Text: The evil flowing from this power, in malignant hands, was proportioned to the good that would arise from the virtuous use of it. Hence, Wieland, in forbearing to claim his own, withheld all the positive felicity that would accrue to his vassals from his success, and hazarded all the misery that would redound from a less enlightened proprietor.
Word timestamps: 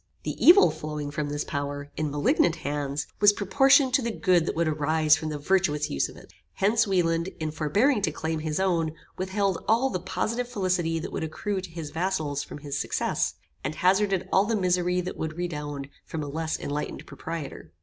The 0.23 0.33
evil 0.43 0.71
flowing 0.71 1.11
from 1.11 1.29
this 1.29 1.43
power, 1.43 1.91
in 1.95 2.09
malignant 2.09 2.55
hands, 2.55 3.05
was 3.19 3.31
proportioned 3.33 3.93
to 3.93 4.01
the 4.01 4.09
good 4.09 4.47
that 4.47 4.55
would 4.55 4.67
arise 4.67 5.15
from 5.15 5.29
the 5.29 5.37
virtuous 5.37 5.91
use 5.91 6.09
of 6.09 6.17
it. 6.17 6.33
Hence, 6.53 6.87
Wieland, 6.87 7.27
in 7.39 7.51
forbearing 7.51 8.01
to 8.01 8.11
claim 8.11 8.39
his 8.39 8.59
own, 8.59 8.93
withheld 9.15 9.63
all 9.67 9.91
the 9.91 9.99
positive 9.99 10.47
felicity 10.49 10.97
that 10.97 11.11
would 11.11 11.23
accrue 11.23 11.61
to 11.61 11.69
his 11.69 11.91
vassals 11.91 12.41
from 12.41 12.57
his 12.57 12.79
success, 12.79 13.35
and 13.63 13.75
hazarded 13.75 14.27
all 14.33 14.45
the 14.45 14.55
misery 14.55 15.01
that 15.01 15.17
would 15.17 15.37
redound 15.37 15.87
from 16.03 16.23
a 16.23 16.27
less 16.27 16.59
enlightened 16.59 17.05
proprietor. 17.05 17.71